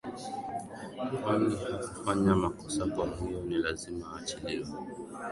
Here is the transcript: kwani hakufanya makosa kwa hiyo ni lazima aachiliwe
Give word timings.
kwani 1.23 1.55
hakufanya 1.69 2.35
makosa 2.35 2.85
kwa 2.85 3.07
hiyo 3.07 3.41
ni 3.41 3.57
lazima 3.57 4.07
aachiliwe 4.17 4.65